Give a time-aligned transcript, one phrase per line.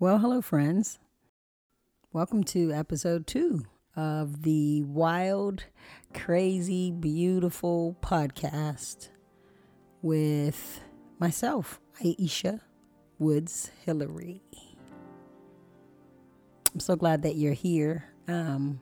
[0.00, 1.00] Well, hello, friends.
[2.12, 3.64] Welcome to episode two
[3.96, 5.64] of the wild,
[6.14, 9.08] crazy, beautiful podcast
[10.00, 10.80] with
[11.18, 12.60] myself, Aisha
[13.18, 14.40] Woods Hillary.
[16.72, 18.04] I'm so glad that you're here.
[18.28, 18.80] Um,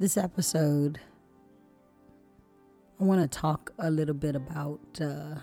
[0.00, 0.98] this episode,
[3.00, 5.36] I want to talk a little bit about uh,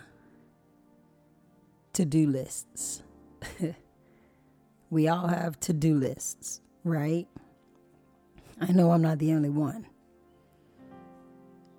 [1.96, 3.04] to do lists.
[4.90, 7.28] we all have to do lists, right?
[8.62, 9.88] I know I'm not the only one.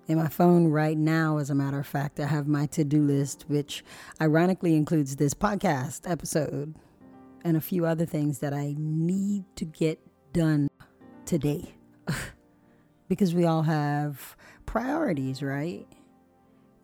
[0.07, 3.03] In my phone right now, as a matter of fact, I have my to do
[3.03, 3.83] list, which
[4.21, 6.75] ironically includes this podcast episode
[7.43, 9.99] and a few other things that I need to get
[10.33, 10.69] done
[11.25, 11.75] today.
[13.09, 15.85] because we all have priorities, right?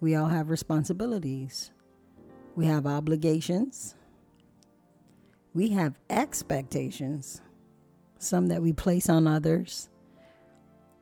[0.02, 1.72] We all have responsibilities.
[2.56, 3.96] We have obligations.
[5.56, 7.42] We have expectations,
[8.20, 9.90] some that we place on others,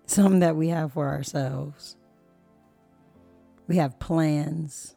[0.05, 1.97] some that we have for ourselves.
[3.67, 4.95] We have plans.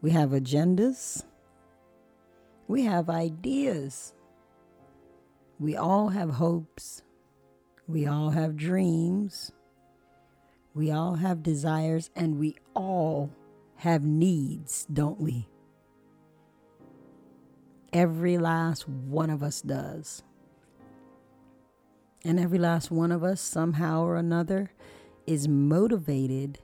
[0.00, 1.24] We have agendas.
[2.68, 4.14] We have ideas.
[5.58, 7.02] We all have hopes.
[7.88, 9.52] We all have dreams.
[10.74, 13.30] We all have desires, and we all
[13.76, 15.48] have needs, don't we?
[17.92, 20.22] Every last one of us does.
[22.24, 24.72] And every last one of us, somehow or another,
[25.26, 26.58] is motivated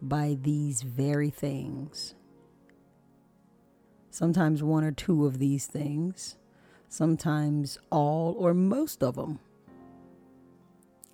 [0.00, 2.14] by these very things.
[4.10, 6.36] Sometimes one or two of these things,
[6.88, 9.38] sometimes all or most of them.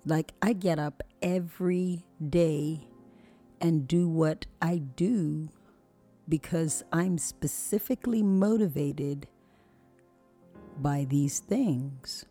[0.05, 2.87] Like I get up every day
[3.61, 5.49] and do what I do
[6.27, 9.27] because I'm specifically motivated
[10.77, 12.25] by these things.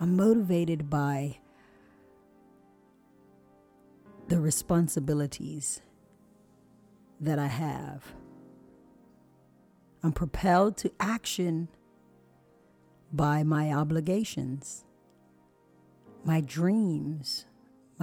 [0.00, 1.38] I'm motivated by
[4.28, 5.82] the responsibilities
[7.20, 8.14] that I have.
[10.02, 11.68] I'm propelled to action
[13.12, 14.84] by my obligations,
[16.24, 17.44] my dreams,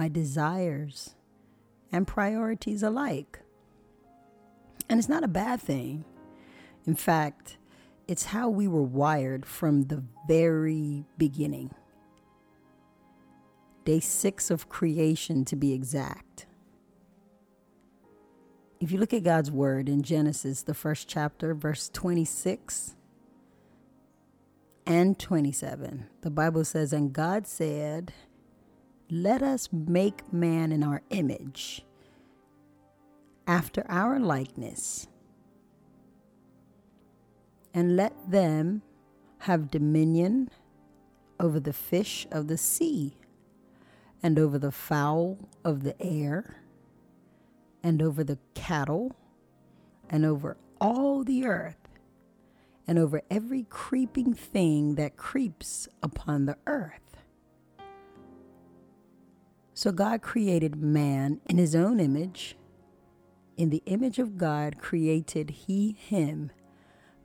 [0.00, 1.14] my desires,
[1.92, 3.40] and priorities alike.
[4.88, 6.06] And it's not a bad thing.
[6.86, 7.58] In fact,
[8.08, 11.74] it's how we were wired from the very beginning.
[13.84, 16.46] Day six of creation, to be exact.
[18.80, 22.96] If you look at God's word in Genesis, the first chapter, verse 26
[24.86, 28.14] and 27, the Bible says, And God said,
[29.10, 31.84] let us make man in our image,
[33.46, 35.08] after our likeness,
[37.74, 38.82] and let them
[39.38, 40.48] have dominion
[41.40, 43.16] over the fish of the sea,
[44.22, 46.62] and over the fowl of the air,
[47.82, 49.16] and over the cattle,
[50.08, 51.88] and over all the earth,
[52.86, 57.09] and over every creeping thing that creeps upon the earth.
[59.80, 62.54] So God created man in his own image.
[63.56, 66.52] In the image of God created he him,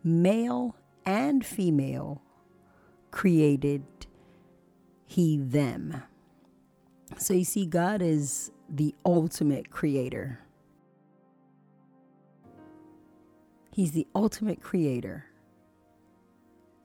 [0.05, 2.21] male and female
[3.11, 3.83] created
[5.05, 6.01] he them.
[7.17, 10.39] So you see, God is the ultimate creator.
[13.73, 15.25] He's the ultimate creator,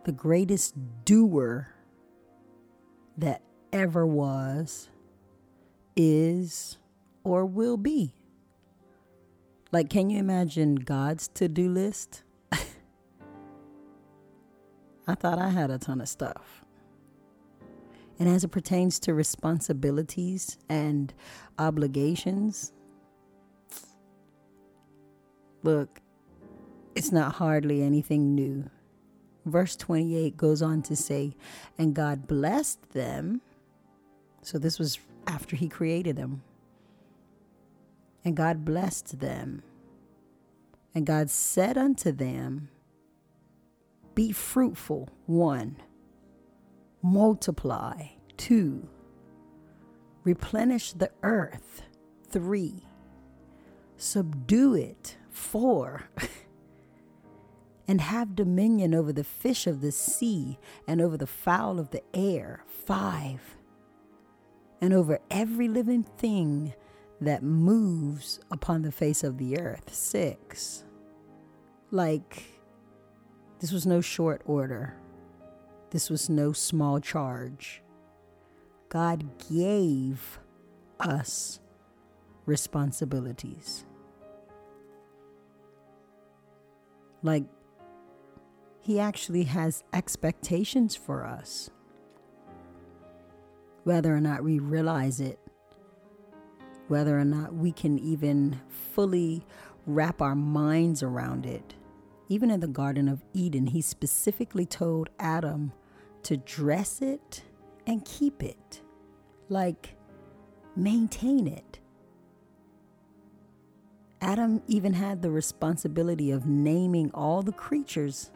[0.04, 1.72] the greatest doer
[3.16, 3.42] that
[3.72, 4.88] ever was
[5.96, 6.78] is,
[7.24, 8.14] or will be.
[9.72, 12.22] Like, can you imagine God's to do list?
[12.52, 12.58] I
[15.14, 16.64] thought I had a ton of stuff.
[18.18, 21.14] And as it pertains to responsibilities and
[21.58, 22.72] obligations,
[25.62, 26.00] look,
[26.94, 28.68] it's not hardly anything new.
[29.46, 31.34] Verse 28 goes on to say,
[31.78, 33.40] And God blessed them.
[34.42, 36.42] So this was after he created them.
[38.24, 39.62] And God blessed them.
[40.94, 42.68] And God said unto them,
[44.14, 45.76] Be fruitful, one,
[47.02, 48.88] multiply, two,
[50.24, 51.82] replenish the earth,
[52.28, 52.88] three,
[53.96, 56.10] subdue it, four,
[57.88, 62.02] and have dominion over the fish of the sea and over the fowl of the
[62.12, 63.56] air, five
[64.80, 66.74] and over every living thing
[67.20, 69.94] that moves upon the face of the earth.
[69.94, 70.84] Six.
[71.90, 72.44] Like,
[73.58, 74.96] this was no short order,
[75.90, 77.82] this was no small charge.
[78.88, 80.40] God gave
[80.98, 81.60] us
[82.46, 83.84] responsibilities.
[87.22, 87.44] Like,
[88.80, 91.70] He actually has expectations for us.
[93.84, 95.38] Whether or not we realize it,
[96.88, 99.46] whether or not we can even fully
[99.86, 101.74] wrap our minds around it.
[102.28, 105.72] Even in the Garden of Eden, He specifically told Adam
[106.24, 107.42] to dress it
[107.86, 108.82] and keep it.
[109.48, 109.96] Like,
[110.76, 111.80] maintain it.
[114.20, 118.30] Adam even had the responsibility of naming all the creatures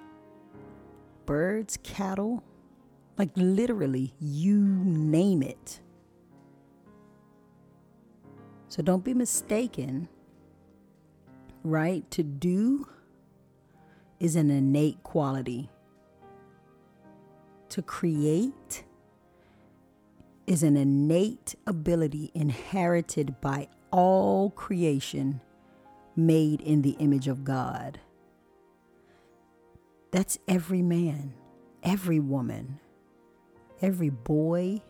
[1.26, 2.43] birds, cattle,
[3.16, 5.81] like literally, you name it.
[8.69, 10.08] So don't be mistaken,
[11.62, 12.11] right?
[12.11, 12.88] To do
[14.19, 15.70] is an innate quality,
[17.69, 18.84] to create
[20.46, 25.40] is an innate ability inherited by all creation
[26.16, 28.00] made in the image of God.
[30.11, 31.34] That's every man,
[31.82, 32.78] every woman,
[33.81, 34.82] every boy,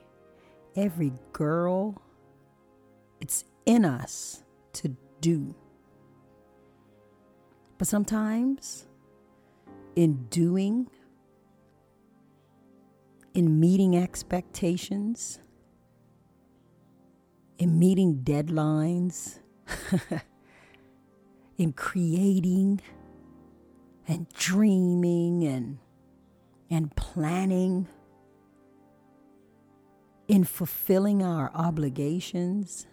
[0.76, 2.00] every girl.
[3.20, 4.42] It's in us
[4.75, 5.54] to do.
[7.78, 8.86] But sometimes,
[9.96, 10.88] in doing,
[13.34, 15.40] in meeting expectations,
[17.58, 19.38] in meeting deadlines,
[21.58, 22.81] in creating
[24.06, 25.78] and dreaming and
[26.70, 27.86] and planning
[30.28, 32.86] in fulfilling our obligations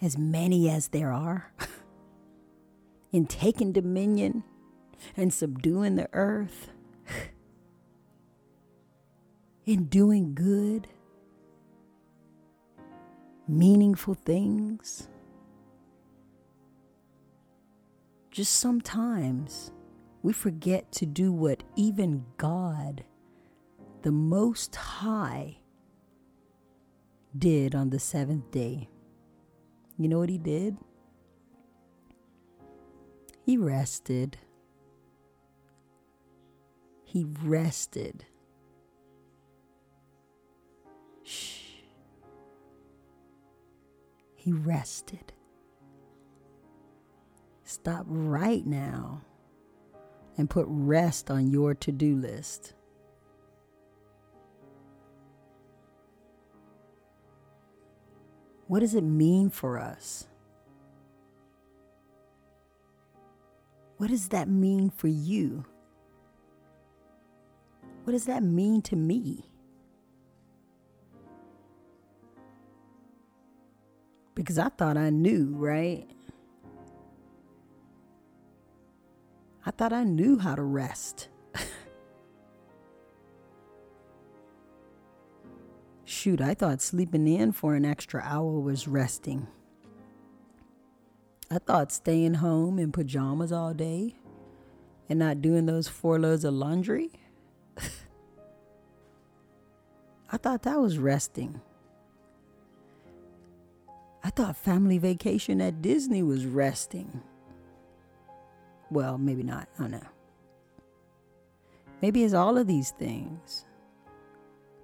[0.00, 1.52] as many as there are
[3.12, 4.42] in taking dominion
[5.16, 6.70] and subduing the earth
[9.66, 10.88] in doing good
[13.48, 15.08] meaningful things.
[18.30, 19.72] Just sometimes
[20.22, 23.04] we forget to do what even God,
[24.02, 25.58] the Most High,
[27.36, 28.88] did on the seventh day.
[29.98, 30.76] You know what he did?
[33.44, 34.38] He rested.
[37.04, 38.24] He rested.
[41.22, 41.58] Shh.
[44.34, 45.32] He rested.
[47.64, 49.22] Stop right now
[50.36, 52.74] and put rest on your to do list.
[58.72, 60.26] What does it mean for us?
[63.98, 65.66] What does that mean for you?
[68.04, 69.44] What does that mean to me?
[74.34, 76.06] because I thought I knew, right?
[79.66, 81.28] I thought I knew how to rest.
[86.22, 89.48] Shoot, I thought sleeping in for an extra hour was resting.
[91.50, 94.14] I thought staying home in pajamas all day
[95.08, 97.10] and not doing those four loads of laundry.
[100.30, 101.60] I thought that was resting.
[104.22, 107.20] I thought family vacation at Disney was resting.
[108.92, 109.68] Well, maybe not.
[109.76, 110.06] I don't know.
[112.00, 113.64] Maybe it's all of these things.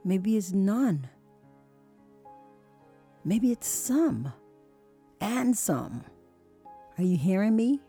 [0.04, 1.08] Maybe it's none.
[3.24, 4.32] Maybe it's some
[5.20, 6.04] and some.
[6.96, 7.80] Are you hearing me?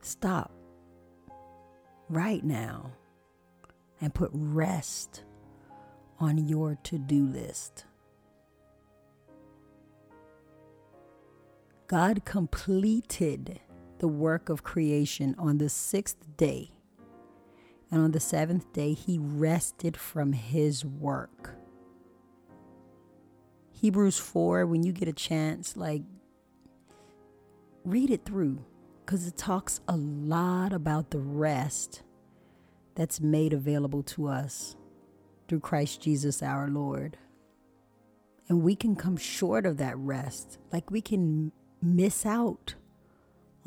[0.00, 0.52] Stop
[2.08, 2.92] right now
[4.00, 5.24] and put rest
[6.18, 7.84] on your to do list.
[11.86, 13.60] God completed
[13.98, 16.70] the work of creation on the sixth day.
[17.90, 21.56] And on the seventh day, he rested from his work.
[23.82, 26.02] Hebrews 4, when you get a chance, like,
[27.84, 28.64] read it through
[29.04, 32.04] because it talks a lot about the rest
[32.94, 34.76] that's made available to us
[35.48, 37.16] through Christ Jesus our Lord.
[38.48, 40.58] And we can come short of that rest.
[40.72, 41.50] Like we can
[41.82, 42.76] miss out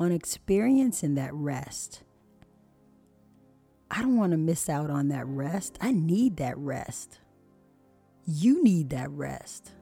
[0.00, 2.04] on experiencing that rest.
[3.90, 5.76] I don't want to miss out on that rest.
[5.78, 7.18] I need that rest.
[8.24, 9.72] You need that rest.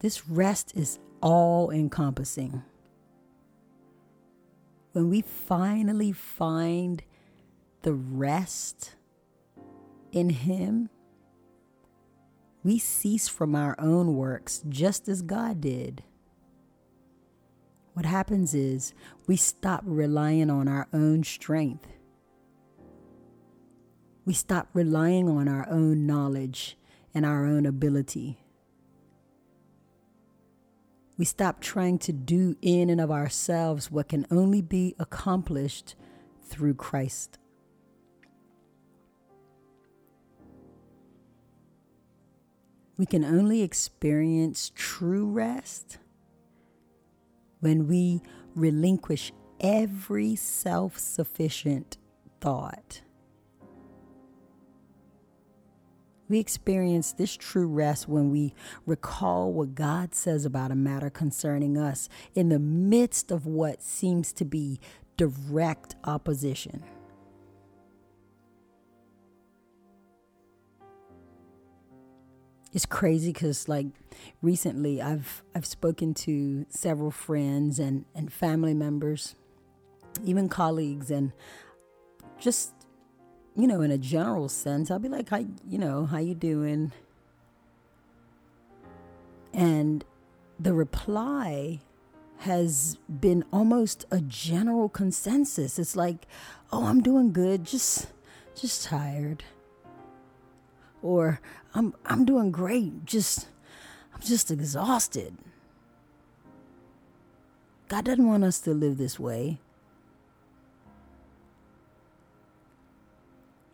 [0.00, 2.62] This rest is all encompassing.
[4.92, 7.02] When we finally find
[7.82, 8.94] the rest
[10.12, 10.90] in Him,
[12.62, 16.02] we cease from our own works just as God did.
[17.94, 18.92] What happens is
[19.26, 21.86] we stop relying on our own strength.
[24.26, 26.76] We stop relying on our own knowledge
[27.14, 28.38] and our own ability.
[31.18, 35.94] We stop trying to do in and of ourselves what can only be accomplished
[36.42, 37.38] through Christ.
[42.98, 45.98] We can only experience true rest
[47.60, 48.22] when we
[48.54, 51.98] relinquish every self sufficient
[52.40, 53.02] thought.
[56.28, 58.52] We experience this true rest when we
[58.84, 64.32] recall what God says about a matter concerning us in the midst of what seems
[64.34, 64.80] to be
[65.16, 66.82] direct opposition.
[72.72, 73.86] It's crazy because like
[74.42, 79.34] recently I've I've spoken to several friends and, and family members,
[80.24, 81.32] even colleagues, and
[82.38, 82.74] just
[83.56, 86.92] you know, in a general sense, I'll be like, "How you know, how you doing?"
[89.52, 90.04] And
[90.60, 91.80] the reply
[92.38, 95.78] has been almost a general consensus.
[95.78, 96.26] It's like,
[96.70, 98.08] "Oh, I'm doing good, just
[98.54, 99.44] just tired."
[101.02, 101.40] Or,
[101.74, 103.48] "I'm I'm doing great, just
[104.14, 105.36] I'm just exhausted."
[107.88, 109.60] God doesn't want us to live this way.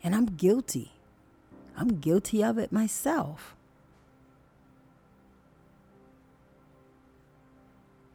[0.02, 0.92] And I'm guilty.
[1.76, 3.56] I'm guilty of it myself.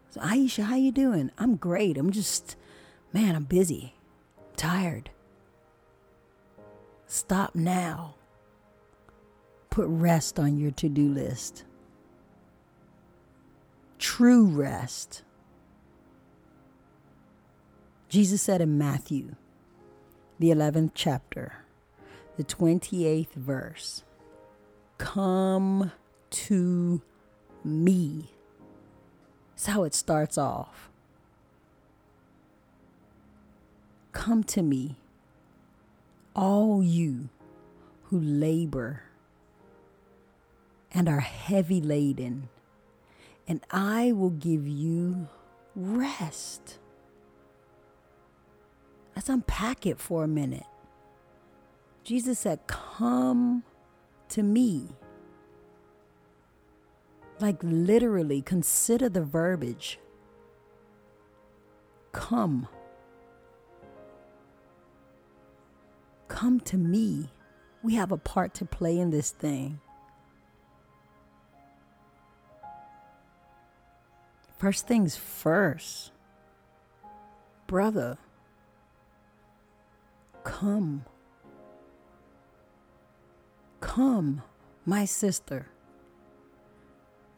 [0.10, 1.32] So Aisha, how you doing?
[1.38, 1.98] I'm great.
[1.98, 2.56] I'm just
[3.14, 3.94] man, I'm busy.
[4.56, 5.10] Tired.
[7.08, 8.16] Stop now.
[9.70, 11.64] Put rest on your to-do list.
[14.00, 15.24] True rest.
[18.10, 19.36] Jesus said in Matthew,
[20.40, 21.54] the 11th chapter,
[22.38, 24.04] the 28th verse.
[24.98, 25.92] Come
[26.30, 27.02] to
[27.64, 28.30] me.
[29.52, 30.90] That's how it starts off.
[34.12, 34.96] Come to me,
[36.36, 37.30] all you
[38.06, 39.04] who labor
[40.92, 42.50] and are heavy laden,
[43.48, 45.28] and I will give you
[45.76, 46.80] rest.
[49.16, 50.66] Let's unpack it for a minute.
[52.08, 53.64] Jesus said, Come
[54.30, 54.96] to me.
[57.42, 60.00] Like literally, consider the verbiage.
[62.14, 62.70] Come.
[66.30, 67.30] Come to me.
[67.84, 69.82] We have a part to play in this thing.
[74.58, 76.14] First things first,
[77.68, 78.18] brother,
[80.46, 81.04] come.
[83.80, 84.42] Come,
[84.86, 85.68] my sister.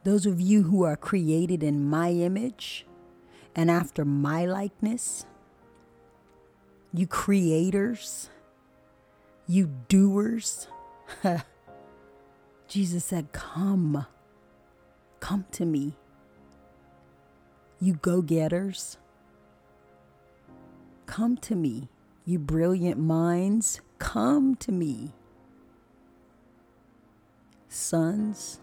[0.04, 2.86] Those of you who are created in my image
[3.56, 5.26] and after my likeness,
[6.94, 8.30] you creators,
[9.48, 10.68] you doers.
[12.68, 14.06] Jesus said, Come,
[15.20, 15.94] come to me.
[17.82, 18.98] You go getters,
[21.06, 21.90] come to me.
[22.26, 25.14] You brilliant minds, come to me
[27.90, 28.60] sons,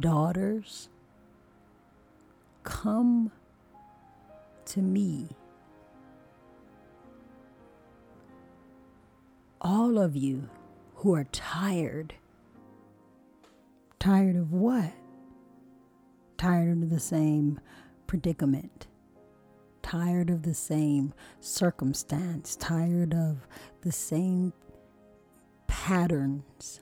[0.00, 0.88] daughters,
[2.64, 3.30] come
[4.64, 5.28] to me.
[9.60, 10.48] All of you
[10.96, 12.14] who are tired.
[14.00, 14.92] Tired of what?
[16.36, 17.60] Tired of the same
[18.08, 18.88] predicament.
[19.82, 22.56] Tired of the same circumstance.
[22.56, 23.46] Tired of
[23.82, 24.52] the same
[25.68, 26.80] patterns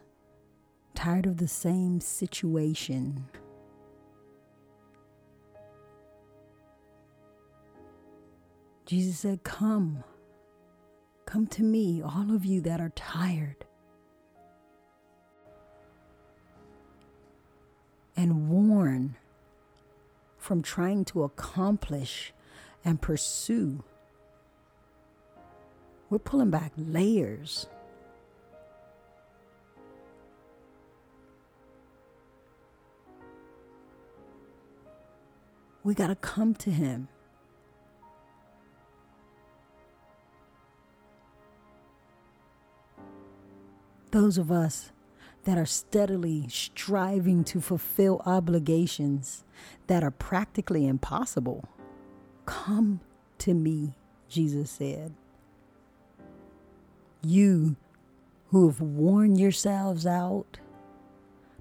[0.94, 3.26] tired of the same situation.
[8.86, 10.04] Jesus said, Come,
[11.24, 13.64] come to me, all of you that are tired.
[18.16, 19.16] And worn
[20.36, 22.34] from trying to accomplish
[22.84, 23.82] and pursue.
[26.10, 27.68] We're pulling back layers
[35.84, 37.08] We got to come to Him.
[44.10, 44.92] Those of us
[45.44, 49.44] that are steadily striving to fulfill obligations
[49.86, 51.64] that are practically impossible,
[52.46, 53.00] come
[53.38, 53.94] to me,
[54.28, 55.14] Jesus said.
[57.22, 57.76] You
[58.50, 60.58] who have worn yourselves out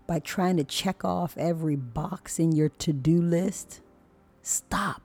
[0.06, 3.82] by trying to check off every box in your to do list,
[4.42, 5.02] stop.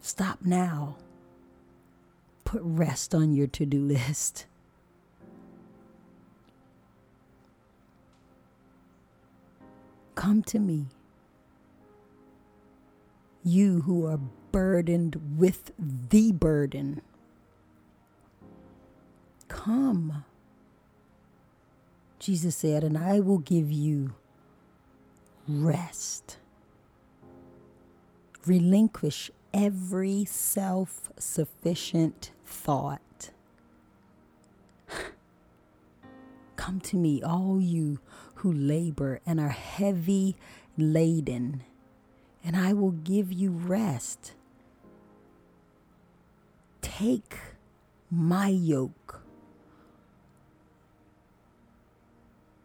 [0.00, 0.96] Stop now.
[2.44, 4.46] Put rest on your to do list.
[10.14, 10.86] Come to me,
[13.42, 14.20] you who are
[14.52, 17.00] burdened with the burden.
[19.48, 20.24] Come.
[22.18, 24.14] Jesus said, and I will give you
[25.48, 26.36] rest.
[28.46, 33.30] Relinquish every self sufficient thought.
[36.56, 38.00] Come to me, all you
[38.36, 40.36] who labor and are heavy
[40.76, 41.62] laden,
[42.44, 44.32] and I will give you rest.
[46.80, 47.36] Take
[48.10, 49.22] my yoke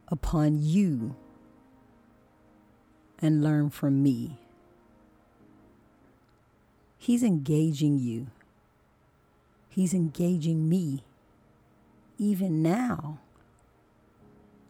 [0.07, 1.15] upon you
[3.19, 4.37] and learn from me.
[7.07, 8.27] He's engaging you.
[9.69, 11.05] He's engaging me
[12.17, 13.19] even now.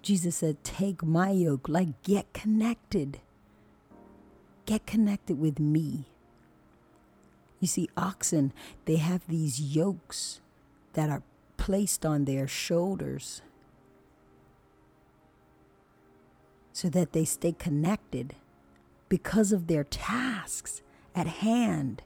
[0.03, 3.21] Jesus said, Take my yoke, like get connected.
[4.67, 6.09] Get connected with me.
[7.59, 8.53] You see, oxen,
[8.85, 10.39] they have these yokes
[10.93, 11.23] that are
[11.57, 13.41] placed on their shoulders
[16.71, 18.35] so that they stay connected
[19.09, 20.83] because of their tasks
[21.15, 22.03] at hand,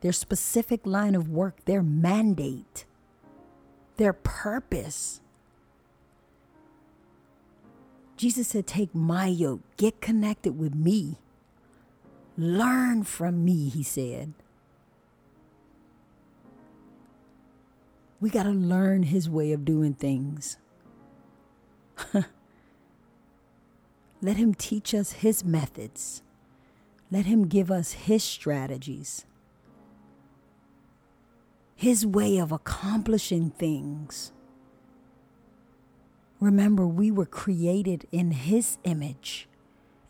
[0.00, 2.84] their specific line of work, their mandate,
[3.96, 5.20] their purpose.
[8.16, 11.18] Jesus said, Take my yoke, get connected with me,
[12.36, 14.34] learn from me, he said.
[18.20, 20.56] We got to learn his way of doing things.
[24.20, 26.22] Let him teach us his methods.
[27.10, 29.24] Let him give us his strategies,
[31.78, 34.32] his way of accomplishing things.
[36.40, 39.48] Remember, we were created in His image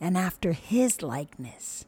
[0.01, 1.85] and after His likeness.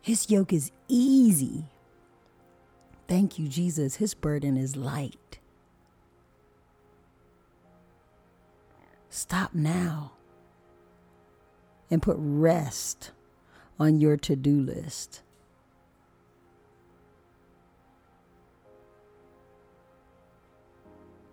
[0.00, 1.64] His yoke is easy.
[3.08, 3.96] Thank you, Jesus.
[3.96, 5.40] His burden is light.
[9.10, 10.12] Stop now
[11.90, 13.10] and put rest
[13.84, 15.20] on your to do list.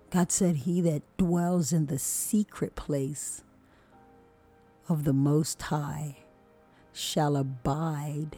[0.10, 3.44] God said, He that dwells in the secret place
[4.90, 6.18] of the Most High
[6.92, 8.36] shall abide,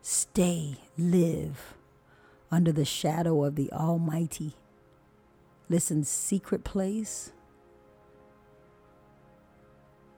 [0.00, 1.74] stay, live
[2.50, 4.56] under the shadow of the Almighty.
[5.68, 7.32] Listen, secret place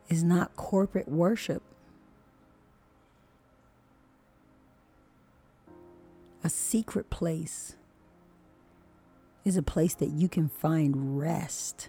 [0.08, 1.62] is not corporate worship.
[6.44, 7.74] A secret place
[9.46, 11.88] is a place that you can find rest.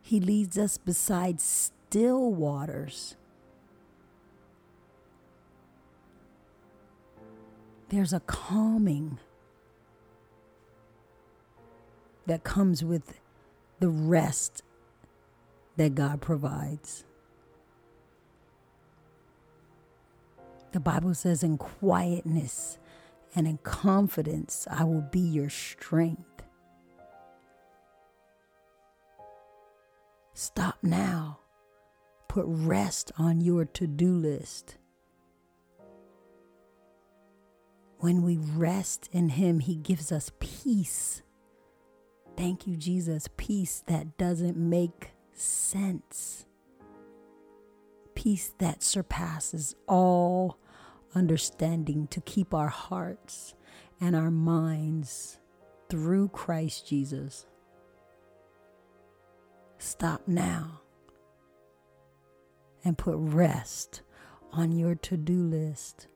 [0.00, 3.14] He leads us beside still waters.
[7.90, 9.18] There's a calming
[12.26, 13.20] that comes with
[13.80, 14.62] the rest
[15.76, 17.04] that God provides.
[20.72, 22.78] The Bible says, in quietness
[23.34, 26.42] and in confidence I will be your strength.
[30.34, 31.40] Stop now.
[32.28, 34.78] Put rest on your to do list.
[37.98, 41.22] When we rest in Him, He gives us peace.
[42.36, 43.28] Thank you, Jesus.
[43.36, 46.46] Peace that doesn't make sense.
[48.14, 50.58] Peace that surpasses all
[51.14, 53.54] understanding to keep our hearts
[54.00, 55.38] and our minds
[55.88, 57.46] through Christ Jesus.
[59.78, 60.80] Stop now
[62.84, 64.02] and put rest
[64.52, 66.08] on your to do list.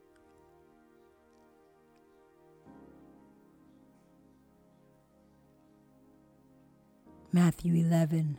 [7.32, 8.38] Matthew 11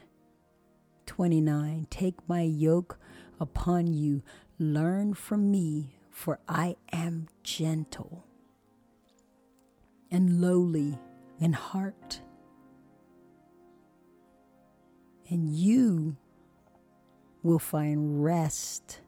[1.05, 1.87] 29.
[1.89, 2.99] Take my yoke
[3.39, 4.23] upon you,
[4.59, 8.25] learn from me, for I am gentle
[10.09, 10.97] and lowly
[11.39, 12.21] in heart.
[15.29, 16.17] And you
[17.43, 19.01] will find rest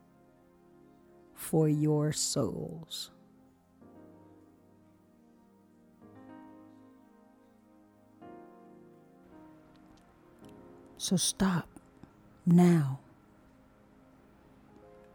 [1.34, 3.10] for your souls.
[10.98, 11.68] So stop
[12.46, 13.00] now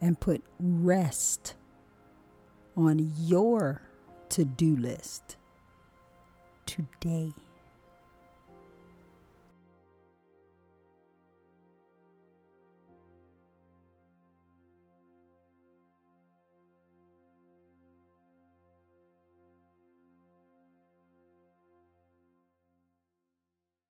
[0.01, 1.55] and put rest
[2.77, 3.83] on your
[4.31, 5.37] to do list
[6.67, 7.33] today.